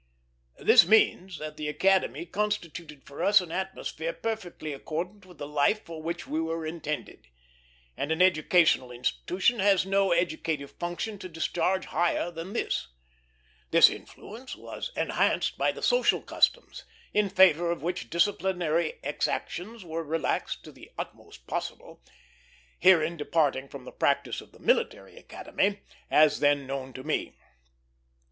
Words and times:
This 0.57 0.87
means 0.87 1.37
that 1.37 1.57
the 1.57 1.67
Academy 1.67 2.25
constituted 2.25 3.03
for 3.05 3.23
us 3.23 3.39
an 3.39 3.51
atmosphere 3.51 4.11
perfectly 4.13 4.73
accordant 4.73 5.27
with 5.27 5.37
the 5.37 5.47
life 5.47 5.83
for 5.85 6.01
which 6.01 6.25
we 6.25 6.41
were 6.41 6.65
intended; 6.65 7.27
and 7.95 8.11
an 8.11 8.19
educational 8.19 8.91
institution 8.91 9.59
has 9.59 9.85
no 9.85 10.11
educative 10.11 10.71
function 10.71 11.19
to 11.19 11.29
discharge 11.29 11.85
higher 11.85 12.31
than 12.31 12.53
this. 12.53 12.87
This 13.69 13.91
influence 13.91 14.55
was 14.55 14.91
enhanced 14.97 15.59
by 15.59 15.71
the 15.71 15.83
social 15.83 16.23
customs, 16.23 16.83
in 17.13 17.29
favor 17.29 17.69
of 17.69 17.83
which 17.83 18.09
disciplinary 18.09 18.95
exactions 19.03 19.85
were 19.85 20.03
relaxed 20.03 20.63
to 20.63 20.71
the 20.71 20.89
utmost 20.97 21.45
possible; 21.45 22.01
herein 22.79 23.17
departing 23.17 23.67
from 23.69 23.85
the 23.85 23.91
practice 23.91 24.41
at 24.41 24.51
the 24.51 24.57
Military 24.57 25.15
Academy, 25.17 25.81
as 26.09 26.39
then 26.39 26.65
known 26.65 26.91
to 26.93 27.03
me. 27.03 27.35